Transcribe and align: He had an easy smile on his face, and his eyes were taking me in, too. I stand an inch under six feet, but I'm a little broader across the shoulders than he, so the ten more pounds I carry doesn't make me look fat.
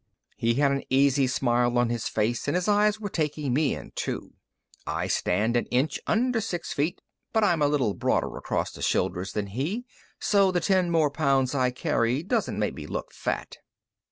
He 0.35 0.55
had 0.55 0.71
an 0.71 0.81
easy 0.89 1.27
smile 1.27 1.77
on 1.77 1.89
his 1.91 2.07
face, 2.07 2.47
and 2.47 2.55
his 2.55 2.67
eyes 2.67 2.99
were 2.99 3.07
taking 3.11 3.53
me 3.53 3.75
in, 3.75 3.91
too. 3.93 4.33
I 4.87 5.05
stand 5.05 5.55
an 5.55 5.67
inch 5.67 5.99
under 6.07 6.41
six 6.41 6.73
feet, 6.73 6.99
but 7.33 7.43
I'm 7.43 7.61
a 7.61 7.67
little 7.67 7.93
broader 7.93 8.35
across 8.35 8.71
the 8.71 8.81
shoulders 8.81 9.33
than 9.33 9.45
he, 9.45 9.85
so 10.19 10.51
the 10.51 10.59
ten 10.59 10.89
more 10.89 11.11
pounds 11.11 11.53
I 11.53 11.69
carry 11.69 12.23
doesn't 12.23 12.57
make 12.57 12.73
me 12.73 12.87
look 12.87 13.11
fat. 13.13 13.57